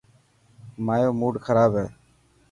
[0.85, 1.87] مايو موڊ کراب هي.